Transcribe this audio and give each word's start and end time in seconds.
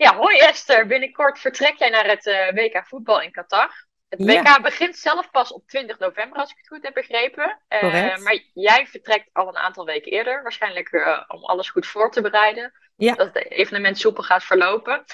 Ja, 0.00 0.16
hoi 0.16 0.38
Esther. 0.38 0.86
Binnenkort 0.86 1.38
vertrek 1.38 1.78
jij 1.78 1.88
naar 1.88 2.06
het 2.06 2.26
uh, 2.26 2.50
WK 2.52 2.86
voetbal 2.86 3.20
in 3.20 3.30
Qatar. 3.30 3.86
Het 4.08 4.24
WK 4.24 4.62
begint 4.62 4.96
zelf 4.96 5.30
pas 5.30 5.52
op 5.52 5.68
20 5.68 5.98
november, 5.98 6.38
als 6.38 6.50
ik 6.50 6.56
het 6.56 6.68
goed 6.68 6.82
heb 6.82 6.94
begrepen. 6.94 7.58
Uh, 7.68 8.16
maar 8.16 8.38
jij 8.54 8.86
vertrekt 8.86 9.28
al 9.32 9.48
een 9.48 9.56
aantal 9.56 9.84
weken 9.84 10.12
eerder, 10.12 10.42
waarschijnlijk 10.42 10.92
uh, 10.92 11.20
om 11.28 11.44
alles 11.44 11.70
goed 11.70 11.86
voor 11.86 12.10
te 12.10 12.20
bereiden. 12.20 12.72
Ja. 12.96 13.14
Dat 13.14 13.34
het 13.34 13.50
evenement 13.50 13.98
soepel 13.98 14.22
gaat 14.22 14.44
verlopen. 14.44 15.04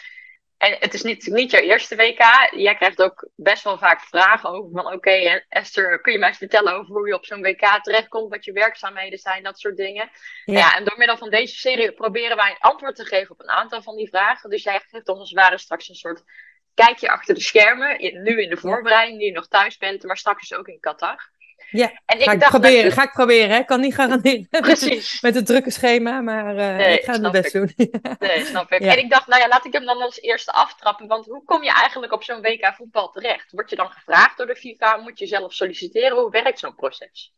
En 0.67 0.77
het 0.79 0.95
is 0.95 1.03
niet, 1.03 1.27
niet 1.27 1.51
jouw 1.51 1.61
eerste 1.61 1.97
WK. 1.97 2.49
Jij 2.51 2.75
krijgt 2.75 3.03
ook 3.03 3.29
best 3.37 3.65
wel 3.65 3.79
vaak 3.79 4.01
vragen 4.01 4.51
over 4.51 4.71
van... 4.73 4.93
Oké, 4.93 5.43
Esther, 5.49 6.01
kun 6.01 6.13
je 6.13 6.19
mij 6.19 6.29
eens 6.29 6.39
vertellen 6.39 6.75
over 6.75 6.95
hoe 6.95 7.09
je 7.09 7.15
op 7.15 7.25
zo'n 7.25 7.43
WK 7.43 7.79
terechtkomt? 7.83 8.31
Wat 8.31 8.45
je 8.45 8.53
werkzaamheden 8.53 9.19
zijn, 9.19 9.43
dat 9.43 9.59
soort 9.59 9.77
dingen. 9.77 10.11
Ja. 10.45 10.59
ja. 10.59 10.77
en 10.77 10.85
door 10.85 10.99
middel 10.99 11.17
van 11.17 11.31
deze 11.31 11.57
serie 11.57 11.93
proberen 11.93 12.37
wij 12.37 12.51
een 12.51 12.71
antwoord 12.71 12.97
te 12.97 13.05
geven 13.05 13.31
op 13.31 13.41
een 13.41 13.51
aantal 13.51 13.83
van 13.83 13.97
die 13.97 14.09
vragen. 14.09 14.51
Dus 14.51 14.63
jij 14.63 14.81
geeft 14.87 15.09
ons 15.09 15.19
als 15.19 15.31
het 15.31 15.39
ware 15.39 15.59
straks 15.59 15.89
een 15.89 15.95
soort 15.95 16.23
kijkje 16.75 17.09
achter 17.09 17.35
de 17.35 17.41
schermen. 17.41 18.23
Nu 18.23 18.43
in 18.43 18.51
de 18.51 18.57
voorbereiding, 18.57 19.19
nu 19.19 19.25
je 19.25 19.33
nog 19.33 19.49
thuis 19.49 19.77
bent, 19.77 20.03
maar 20.03 20.17
straks 20.17 20.49
dus 20.49 20.59
ook 20.59 20.69
in 20.69 20.81
Qatar. 20.81 21.31
Ja, 21.71 22.01
en 22.07 22.19
ik 22.19 22.25
ga, 22.25 22.33
ik 22.33 22.41
dacht 22.41 22.51
proberen, 22.51 22.93
ga 22.93 23.03
ik 23.03 23.13
proberen. 23.13 23.59
Ik 23.59 23.67
kan 23.67 23.81
niet 23.81 23.95
garanderen 23.95 24.47
Precies. 24.61 25.21
met 25.21 25.35
het 25.35 25.47
drukke 25.47 25.71
schema, 25.71 26.21
maar 26.21 26.57
uh, 26.57 26.93
ik 26.93 27.05
ga 27.05 27.21
het 27.21 27.33
best 27.33 27.53
doen. 27.53 27.73
nee, 28.19 28.45
snap 28.45 28.73
ik. 28.73 28.81
En 28.81 28.99
ik 28.99 29.11
dacht, 29.11 29.27
nou 29.27 29.43
ja, 29.43 29.49
laat 29.49 29.65
ik 29.65 29.73
hem 29.73 29.85
dan 29.85 30.03
als 30.03 30.21
eerste 30.21 30.53
aftrappen. 30.53 31.07
Want 31.07 31.27
hoe 31.27 31.45
kom 31.45 31.63
je 31.63 31.73
eigenlijk 31.73 32.13
op 32.13 32.23
zo'n 32.23 32.41
WK 32.41 32.75
voetbal 32.77 33.11
terecht? 33.11 33.53
Word 33.53 33.71
je 33.71 33.77
dan 33.77 33.91
gevraagd 33.91 34.37
door 34.37 34.47
de 34.47 34.57
FIFA? 34.57 34.97
Moet 34.97 35.19
je 35.19 35.27
zelf 35.27 35.53
solliciteren? 35.53 36.19
Hoe 36.19 36.31
werkt 36.31 36.59
zo'n 36.59 36.75
proces? 36.75 37.35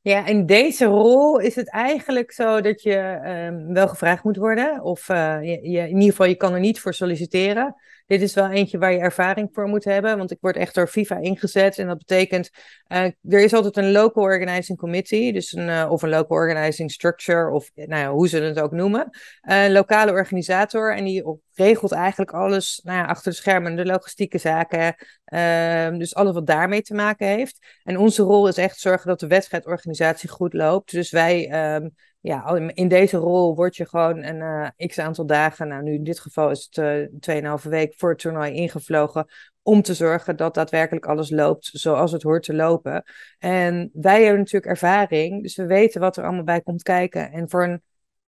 Ja, 0.00 0.26
in 0.26 0.46
deze 0.46 0.84
rol 0.84 1.38
is 1.38 1.54
het 1.54 1.70
eigenlijk 1.70 2.32
zo 2.32 2.60
dat 2.60 2.82
je 2.82 3.20
um, 3.50 3.74
wel 3.74 3.88
gevraagd 3.88 4.24
moet 4.24 4.36
worden. 4.36 4.82
Of 4.82 5.08
uh, 5.08 5.38
je, 5.42 5.70
je, 5.70 5.80
in 5.80 5.88
ieder 5.88 6.10
geval, 6.10 6.26
je 6.26 6.36
kan 6.36 6.54
er 6.54 6.60
niet 6.60 6.80
voor 6.80 6.94
solliciteren. 6.94 7.76
Dit 8.08 8.22
is 8.22 8.34
wel 8.34 8.50
eentje 8.50 8.78
waar 8.78 8.92
je 8.92 8.98
ervaring 8.98 9.48
voor 9.52 9.68
moet 9.68 9.84
hebben, 9.84 10.18
want 10.18 10.30
ik 10.30 10.38
word 10.40 10.56
echt 10.56 10.74
door 10.74 10.88
FIFA 10.88 11.16
ingezet. 11.16 11.78
En 11.78 11.86
dat 11.86 11.98
betekent, 11.98 12.50
uh, 12.88 13.02
er 13.04 13.40
is 13.42 13.54
altijd 13.54 13.76
een 13.76 13.92
local 13.92 14.22
organizing 14.22 14.78
committee, 14.78 15.32
dus 15.32 15.52
een, 15.52 15.68
uh, 15.68 15.86
of 15.90 16.02
een 16.02 16.08
local 16.08 16.36
organizing 16.36 16.90
structure, 16.90 17.50
of 17.50 17.70
nou 17.74 18.02
ja, 18.02 18.10
hoe 18.10 18.28
ze 18.28 18.38
het 18.38 18.60
ook 18.60 18.72
noemen. 18.72 19.10
een 19.40 19.72
lokale 19.72 20.12
organisator 20.12 20.96
en 20.96 21.04
die 21.04 21.40
regelt 21.54 21.92
eigenlijk 21.92 22.30
alles 22.30 22.80
nou 22.84 22.98
ja, 22.98 23.04
achter 23.04 23.30
de 23.30 23.36
schermen, 23.36 23.76
de 23.76 23.84
logistieke 23.84 24.38
zaken, 24.38 24.94
uh, 25.30 25.98
dus 25.98 26.14
alles 26.14 26.34
wat 26.34 26.46
daarmee 26.46 26.82
te 26.82 26.94
maken 26.94 27.26
heeft. 27.26 27.80
En 27.84 27.98
onze 27.98 28.22
rol 28.22 28.48
is 28.48 28.56
echt 28.56 28.78
zorgen 28.78 29.08
dat 29.08 29.20
de 29.20 29.26
wedstrijdorganisatie 29.26 30.28
goed 30.28 30.52
loopt. 30.52 30.90
Dus 30.90 31.10
wij 31.10 31.74
um, 31.74 31.94
ja, 32.20 32.54
in 32.74 32.88
deze 32.88 33.16
rol 33.16 33.54
word 33.54 33.76
je 33.76 33.88
gewoon 33.88 34.22
een 34.22 34.72
uh, 34.78 34.86
x 34.86 34.98
aantal 34.98 35.26
dagen, 35.26 35.68
nou 35.68 35.82
nu 35.82 35.94
in 35.94 36.04
dit 36.04 36.20
geval 36.20 36.50
is 36.50 36.68
het 36.70 37.20
uh, 37.26 37.58
2,5 37.62 37.68
week 37.68 37.94
voor 37.96 38.10
het 38.10 38.18
toernooi 38.18 38.52
ingevlogen, 38.52 39.26
om 39.62 39.82
te 39.82 39.94
zorgen 39.94 40.36
dat 40.36 40.54
daadwerkelijk 40.54 41.06
alles 41.06 41.30
loopt 41.30 41.70
zoals 41.72 42.12
het 42.12 42.22
hoort 42.22 42.42
te 42.42 42.54
lopen. 42.54 43.02
En 43.38 43.90
wij 43.92 44.22
hebben 44.22 44.38
natuurlijk 44.38 44.66
ervaring, 44.72 45.42
dus 45.42 45.56
we 45.56 45.66
weten 45.66 46.00
wat 46.00 46.16
er 46.16 46.24
allemaal 46.24 46.44
bij 46.44 46.60
komt 46.60 46.82
kijken. 46.82 47.32
En 47.32 47.50
voor 47.50 47.64
een 47.64 47.82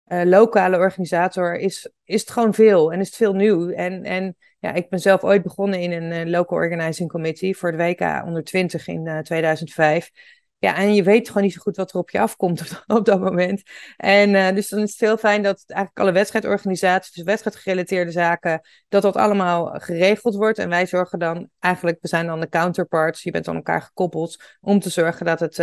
uh, 0.09 0.23
lokale 0.23 0.77
organisator 0.77 1.55
is, 1.55 1.89
is 2.03 2.21
het 2.21 2.31
gewoon 2.31 2.53
veel 2.53 2.93
en 2.93 2.99
is 2.99 3.07
het 3.07 3.15
veel 3.15 3.33
nieuw. 3.33 3.69
En, 3.69 4.03
en 4.03 4.35
ja, 4.59 4.73
ik 4.73 4.89
ben 4.89 4.99
zelf 4.99 5.23
ooit 5.23 5.43
begonnen 5.43 5.79
in 5.79 5.91
een 5.91 6.27
uh, 6.27 6.31
local 6.31 6.57
organizing 6.57 7.09
committee 7.09 7.57
voor 7.57 7.71
het 7.71 7.79
WK 7.79 8.25
onder 8.25 8.43
20 8.43 8.87
in 8.87 9.05
uh, 9.05 9.19
2005. 9.19 10.09
Ja, 10.57 10.75
en 10.75 10.95
je 10.95 11.03
weet 11.03 11.27
gewoon 11.27 11.43
niet 11.43 11.53
zo 11.53 11.61
goed 11.61 11.75
wat 11.75 11.91
er 11.93 11.99
op 11.99 12.09
je 12.09 12.19
afkomt 12.19 12.83
op, 12.87 13.05
dat 13.05 13.19
moment. 13.19 13.61
En 13.97 14.55
dus 14.55 14.69
dan 14.69 14.79
is 14.79 14.91
het 14.91 14.99
heel 14.99 15.17
fijn 15.17 15.43
dat 15.43 15.63
eigenlijk 15.67 15.99
alle 15.99 16.11
wedstrijdorganisaties, 16.11 17.11
dus 17.11 17.23
wedstrijdgerelateerde 17.23 18.11
zaken, 18.11 18.61
dat 18.87 19.01
dat 19.01 19.15
allemaal 19.15 19.65
geregeld 19.65 20.35
wordt. 20.35 20.57
En 20.57 20.69
wij 20.69 20.87
zorgen 20.87 21.19
dan 21.19 21.49
eigenlijk, 21.59 21.97
we 22.01 22.07
zijn 22.07 22.25
dan 22.25 22.39
de 22.39 22.49
counterparts, 22.49 23.23
je 23.23 23.31
bent 23.31 23.47
aan 23.47 23.55
elkaar 23.55 23.81
gekoppeld, 23.81 24.57
om 24.61 24.79
te 24.79 24.89
zorgen 24.89 25.25
dat 25.25 25.39
het 25.39 25.55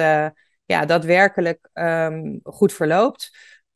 ja, 0.67 0.85
daadwerkelijk 0.87 1.69
um, 1.75 2.41
goed 2.43 2.73
verloopt. 2.73 3.31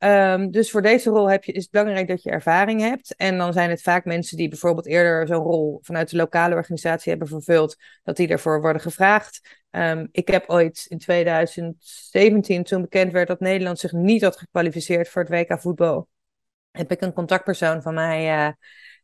Um, 0.05 0.51
dus 0.51 0.71
voor 0.71 0.83
deze 0.83 1.11
rol 1.11 1.31
heb 1.31 1.45
je, 1.45 1.53
is 1.53 1.63
het 1.63 1.71
belangrijk 1.71 2.09
dat 2.09 2.23
je 2.23 2.31
ervaring 2.31 2.81
hebt. 2.81 3.17
En 3.17 3.39
dan 3.39 3.53
zijn 3.53 3.71
het 3.71 3.83
vaak 3.83 4.05
mensen 4.05 4.37
die 4.37 4.49
bijvoorbeeld 4.49 4.87
eerder 4.87 5.27
zo'n 5.27 5.45
rol 5.45 5.79
vanuit 5.83 6.11
de 6.11 6.17
lokale 6.17 6.55
organisatie 6.55 7.11
hebben 7.11 7.29
vervuld, 7.29 7.77
dat 8.03 8.17
die 8.17 8.29
ervoor 8.29 8.61
worden 8.61 8.83
gevraagd. 8.83 9.59
Um, 9.71 10.09
ik 10.13 10.29
heb 10.29 10.45
ooit 10.49 10.85
in 10.89 10.99
2017, 10.99 12.65
toen 12.65 12.81
bekend 12.81 13.13
werd 13.13 13.29
dat 13.29 13.41
Nederland 13.41 13.79
zich 13.79 13.93
niet 13.93 14.23
had 14.23 14.37
gekwalificeerd 14.37 15.09
voor 15.09 15.23
het 15.23 15.31
WK 15.31 15.61
voetbal, 15.61 16.09
heb 16.71 16.91
ik 16.91 17.01
een 17.01 17.13
contactpersoon 17.13 17.83
van 17.83 17.95
mij 17.95 18.47
uh, 18.47 18.53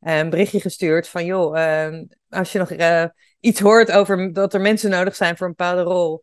een 0.01 0.31
berichtje 0.31 0.61
gestuurd 0.61 1.09
van 1.09 1.25
joh, 1.25 1.57
uh, 1.57 2.01
als 2.29 2.53
je 2.53 2.59
nog 2.59 2.71
uh, 2.71 3.05
iets 3.41 3.61
hoort 3.61 3.93
over 3.93 4.33
dat 4.33 4.55
er 4.55 4.61
mensen 4.61 4.91
nodig 4.91 5.17
zijn 5.17 5.37
voor 5.37 5.47
een 5.47 5.55
bepaalde 5.57 5.83
rol, 5.83 6.23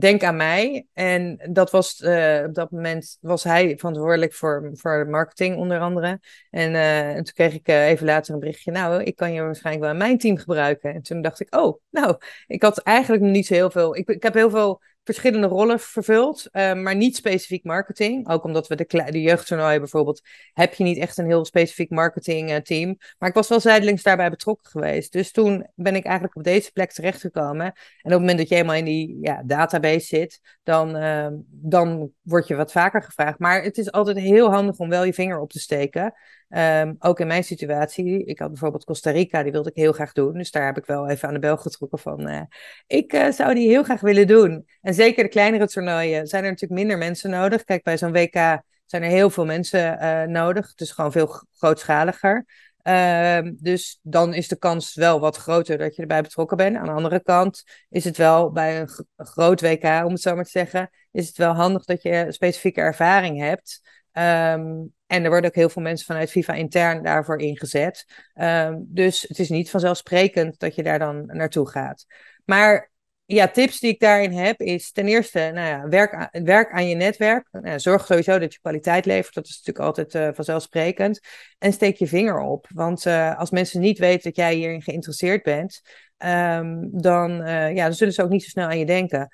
denk 0.00 0.22
aan 0.22 0.36
mij. 0.36 0.86
En 0.92 1.48
dat 1.50 1.70
was, 1.70 2.00
uh, 2.00 2.42
op 2.46 2.54
dat 2.54 2.70
moment 2.70 3.18
was 3.20 3.44
hij 3.44 3.76
verantwoordelijk 3.76 4.34
voor, 4.34 4.70
voor 4.72 5.06
marketing 5.08 5.56
onder 5.56 5.80
andere. 5.80 6.20
En, 6.50 6.74
en 6.74 7.24
toen 7.24 7.34
kreeg 7.34 7.54
ik 7.54 7.68
uh, 7.68 7.88
even 7.88 8.06
later 8.06 8.34
een 8.34 8.40
berichtje, 8.40 8.70
nou, 8.70 9.02
ik 9.02 9.16
kan 9.16 9.32
je 9.32 9.42
waarschijnlijk 9.42 9.84
wel 9.84 9.94
in 9.94 10.00
mijn 10.00 10.18
team 10.18 10.36
gebruiken. 10.36 10.94
En 10.94 11.02
toen 11.02 11.22
dacht 11.22 11.40
ik, 11.40 11.54
oh, 11.54 11.80
nou, 11.90 12.16
ik 12.46 12.62
had 12.62 12.78
eigenlijk 12.78 13.22
niet 13.22 13.46
zo 13.46 13.54
heel 13.54 13.70
veel, 13.70 13.96
ik, 13.96 14.08
ik 14.08 14.22
heb 14.22 14.34
heel 14.34 14.50
veel 14.50 14.82
verschillende 15.14 15.46
rollen 15.46 15.80
vervuld, 15.80 16.48
uh, 16.52 16.74
maar 16.74 16.96
niet 16.96 17.16
specifiek 17.16 17.64
marketing. 17.64 18.28
Ook 18.28 18.44
omdat 18.44 18.66
we 18.66 18.74
de, 18.76 19.04
de 19.10 19.20
jeugdtoernooien 19.20 19.80
bijvoorbeeld, 19.80 20.20
heb 20.52 20.74
je 20.74 20.84
niet 20.84 20.98
echt 20.98 21.18
een 21.18 21.26
heel 21.26 21.44
specifiek 21.44 21.90
marketing 21.90 22.50
uh, 22.50 22.56
team. 22.56 22.96
Maar 23.18 23.28
ik 23.28 23.34
was 23.34 23.48
wel 23.48 23.60
zijdelings 23.60 24.02
daarbij 24.02 24.30
betrokken 24.30 24.70
geweest. 24.70 25.12
Dus 25.12 25.30
toen 25.30 25.66
ben 25.74 25.94
ik 25.94 26.04
eigenlijk 26.04 26.36
op 26.36 26.44
deze 26.44 26.72
plek 26.72 26.92
terechtgekomen. 26.92 27.66
En 27.66 27.72
op 28.02 28.10
het 28.10 28.18
moment 28.18 28.38
dat 28.38 28.48
je 28.48 28.54
helemaal 28.54 28.76
in 28.76 28.84
die 28.84 29.18
ja, 29.20 29.42
database 29.44 30.06
zit, 30.06 30.40
dan, 30.62 30.96
uh, 30.96 31.28
dan 31.48 32.10
word 32.22 32.46
je 32.46 32.54
wat 32.54 32.72
vaker 32.72 33.02
gevraagd. 33.02 33.38
Maar 33.38 33.62
het 33.62 33.78
is 33.78 33.92
altijd 33.92 34.18
heel 34.18 34.50
handig 34.50 34.78
om 34.78 34.88
wel 34.88 35.04
je 35.04 35.14
vinger 35.14 35.40
op 35.40 35.50
te 35.50 35.60
steken. 35.60 36.14
Um, 36.48 36.96
ook 36.98 37.20
in 37.20 37.26
mijn 37.26 37.44
situatie, 37.44 38.24
ik 38.24 38.38
had 38.38 38.48
bijvoorbeeld 38.48 38.84
Costa 38.84 39.10
Rica, 39.10 39.42
die 39.42 39.52
wilde 39.52 39.70
ik 39.70 39.76
heel 39.76 39.92
graag 39.92 40.12
doen. 40.12 40.32
Dus 40.32 40.50
daar 40.50 40.66
heb 40.66 40.76
ik 40.76 40.86
wel 40.86 41.08
even 41.08 41.28
aan 41.28 41.34
de 41.34 41.40
bel 41.40 41.56
getrokken 41.56 41.98
van, 41.98 42.28
uh, 42.28 42.40
ik 42.86 43.12
uh, 43.12 43.30
zou 43.30 43.54
die 43.54 43.68
heel 43.68 43.82
graag 43.82 44.00
willen 44.00 44.26
doen. 44.26 44.68
En 44.80 44.94
zeker 44.94 45.22
de 45.22 45.30
kleinere 45.30 45.66
toernooien 45.66 46.26
zijn 46.26 46.44
er 46.44 46.50
natuurlijk 46.50 46.80
minder 46.80 46.98
mensen 46.98 47.30
nodig. 47.30 47.64
Kijk, 47.64 47.82
bij 47.82 47.98
zo'n 47.98 48.12
WK 48.12 48.62
zijn 48.86 49.02
er 49.02 49.08
heel 49.08 49.30
veel 49.30 49.44
mensen 49.44 49.98
uh, 50.02 50.22
nodig, 50.22 50.74
dus 50.74 50.90
gewoon 50.90 51.12
veel 51.12 51.42
grootschaliger. 51.52 52.46
Uh, 52.82 53.38
dus 53.54 53.98
dan 54.02 54.34
is 54.34 54.48
de 54.48 54.58
kans 54.58 54.94
wel 54.94 55.20
wat 55.20 55.36
groter 55.36 55.78
dat 55.78 55.96
je 55.96 56.02
erbij 56.02 56.22
betrokken 56.22 56.56
bent. 56.56 56.76
Aan 56.76 56.84
de 56.84 56.90
andere 56.90 57.22
kant 57.22 57.64
is 57.88 58.04
het 58.04 58.16
wel 58.16 58.50
bij 58.50 58.80
een, 58.80 58.88
een 59.16 59.26
groot 59.26 59.60
WK, 59.60 59.84
om 59.84 60.12
het 60.12 60.20
zo 60.20 60.34
maar 60.34 60.44
te 60.44 60.50
zeggen, 60.50 60.90
is 61.10 61.26
het 61.26 61.36
wel 61.36 61.52
handig 61.52 61.84
dat 61.84 62.02
je 62.02 62.26
specifieke 62.28 62.80
ervaring 62.80 63.38
hebt. 63.38 63.80
Um, 64.12 64.96
en 65.08 65.24
er 65.24 65.30
worden 65.30 65.50
ook 65.50 65.56
heel 65.56 65.68
veel 65.68 65.82
mensen 65.82 66.06
vanuit 66.06 66.30
FIFA 66.30 66.54
intern 66.54 67.02
daarvoor 67.02 67.38
ingezet. 67.38 68.06
Um, 68.34 68.86
dus 68.88 69.24
het 69.28 69.38
is 69.38 69.48
niet 69.48 69.70
vanzelfsprekend 69.70 70.58
dat 70.58 70.74
je 70.74 70.82
daar 70.82 70.98
dan 70.98 71.26
naartoe 71.26 71.68
gaat. 71.68 72.06
Maar 72.44 72.90
ja, 73.24 73.48
tips 73.48 73.80
die 73.80 73.90
ik 73.90 74.00
daarin 74.00 74.32
heb 74.32 74.60
is 74.60 74.92
ten 74.92 75.06
eerste, 75.06 75.38
nou 75.38 75.68
ja, 75.68 75.88
werk, 75.88 76.14
aan, 76.14 76.44
werk 76.44 76.72
aan 76.72 76.88
je 76.88 76.94
netwerk. 76.94 77.48
Nou, 77.50 77.80
zorg 77.80 78.06
sowieso 78.06 78.38
dat 78.38 78.52
je 78.52 78.60
kwaliteit 78.60 79.04
levert. 79.04 79.34
Dat 79.34 79.46
is 79.46 79.62
natuurlijk 79.62 79.86
altijd 79.86 80.14
uh, 80.14 80.34
vanzelfsprekend. 80.34 81.20
En 81.58 81.72
steek 81.72 81.96
je 81.96 82.06
vinger 82.06 82.40
op. 82.40 82.66
Want 82.74 83.06
uh, 83.06 83.38
als 83.38 83.50
mensen 83.50 83.80
niet 83.80 83.98
weten 83.98 84.22
dat 84.22 84.36
jij 84.36 84.54
hierin 84.54 84.82
geïnteresseerd 84.82 85.42
bent, 85.42 85.80
um, 86.18 86.88
dan, 86.92 87.30
uh, 87.30 87.74
ja, 87.74 87.84
dan 87.84 87.94
zullen 87.94 88.12
ze 88.12 88.22
ook 88.22 88.30
niet 88.30 88.42
zo 88.42 88.48
snel 88.48 88.68
aan 88.68 88.78
je 88.78 88.86
denken. 88.86 89.28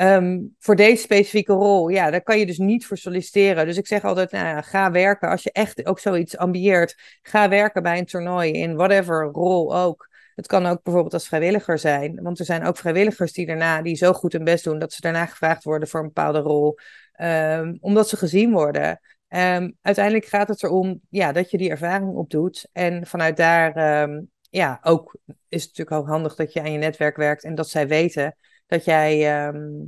Um, 0.00 0.54
voor 0.58 0.76
deze 0.76 1.02
specifieke 1.02 1.52
rol, 1.52 1.88
ja, 1.88 2.10
daar 2.10 2.22
kan 2.22 2.38
je 2.38 2.46
dus 2.46 2.58
niet 2.58 2.86
voor 2.86 2.96
solliciteren. 2.96 3.66
Dus 3.66 3.76
ik 3.76 3.86
zeg 3.86 4.04
altijd, 4.04 4.30
nou 4.30 4.46
ja, 4.46 4.60
ga 4.62 4.90
werken. 4.90 5.28
Als 5.28 5.42
je 5.42 5.52
echt 5.52 5.86
ook 5.86 5.98
zoiets 5.98 6.36
ambieert, 6.36 7.18
ga 7.22 7.48
werken 7.48 7.82
bij 7.82 7.98
een 7.98 8.06
toernooi 8.06 8.52
in 8.52 8.76
whatever 8.76 9.24
rol 9.24 9.76
ook. 9.76 10.08
Het 10.34 10.46
kan 10.46 10.66
ook 10.66 10.82
bijvoorbeeld 10.82 11.14
als 11.14 11.28
vrijwilliger 11.28 11.78
zijn. 11.78 12.22
Want 12.22 12.38
er 12.38 12.44
zijn 12.44 12.64
ook 12.64 12.76
vrijwilligers 12.76 13.32
die 13.32 13.46
daarna, 13.46 13.82
die 13.82 13.96
zo 13.96 14.12
goed 14.12 14.32
hun 14.32 14.44
best 14.44 14.64
doen, 14.64 14.78
dat 14.78 14.92
ze 14.92 15.00
daarna 15.00 15.26
gevraagd 15.26 15.64
worden 15.64 15.88
voor 15.88 16.00
een 16.00 16.06
bepaalde 16.06 16.40
rol. 16.40 16.78
Um, 17.20 17.78
omdat 17.80 18.08
ze 18.08 18.16
gezien 18.16 18.52
worden. 18.52 19.00
Um, 19.28 19.76
uiteindelijk 19.82 20.24
gaat 20.24 20.48
het 20.48 20.62
erom 20.62 21.00
ja, 21.08 21.32
dat 21.32 21.50
je 21.50 21.58
die 21.58 21.70
ervaring 21.70 22.14
opdoet. 22.14 22.68
En 22.72 23.06
vanuit 23.06 23.36
daar, 23.36 24.08
ja, 24.50 24.78
ook 24.82 25.16
is 25.48 25.62
het 25.62 25.70
natuurlijk 25.76 25.96
ook 25.96 26.08
handig 26.08 26.34
dat 26.34 26.52
je 26.52 26.60
aan 26.60 26.72
je 26.72 26.78
netwerk 26.78 27.16
werkt 27.16 27.44
en 27.44 27.54
dat 27.54 27.68
zij 27.68 27.88
weten 27.88 28.36
dat 28.68 28.84
jij, 28.84 29.36
ehm, 29.36 29.84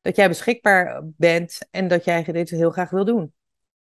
dat 0.00 0.16
jij 0.16 0.28
beschikbaar 0.28 1.02
bent 1.04 1.58
en 1.70 1.88
dat 1.88 2.04
jij 2.04 2.22
dit 2.22 2.50
heel 2.50 2.70
graag 2.70 2.90
wil 2.90 3.04
doen. 3.04 3.34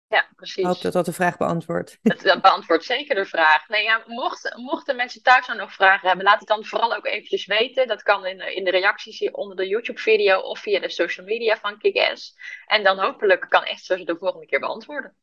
Ja, 0.08 0.28
precies. 0.36 0.56
Ik 0.56 0.64
hoop 0.64 0.80
dat 0.80 0.92
dat 0.92 1.04
de 1.04 1.12
vraag 1.12 1.36
beantwoordt. 1.36 1.98
Dat, 2.22 2.40
beantwoordt 2.42 2.84
zeker 2.84 3.14
de 3.14 3.24
vraag. 3.24 3.68
Nee, 3.68 3.82
ja, 3.82 4.02
mocht, 4.06 4.56
mochten 4.56 4.96
mensen 4.96 5.22
thuis 5.22 5.46
nou 5.46 5.58
nog 5.58 5.72
vragen 5.72 6.08
hebben, 6.08 6.26
laat 6.26 6.38
het 6.38 6.48
dan 6.48 6.64
vooral 6.64 6.94
ook 6.94 7.06
eventjes 7.06 7.46
weten. 7.46 7.86
Dat 7.86 8.02
kan 8.02 8.26
in, 8.26 8.54
in 8.54 8.64
de 8.64 8.70
reacties 8.70 9.18
hier 9.18 9.32
onder 9.32 9.56
de 9.56 9.68
YouTube-video 9.68 10.40
of 10.40 10.58
via 10.58 10.80
de 10.80 10.88
social 10.88 11.26
media 11.26 11.56
van 11.56 11.78
Kick-Ass. 11.78 12.36
En 12.66 12.84
dan 12.84 12.98
hopelijk 12.98 13.46
kan 13.48 13.64
echt 13.64 13.84
ze 13.84 14.04
de 14.04 14.16
volgende 14.18 14.46
keer 14.46 14.60
beantwoorden. 14.60 15.16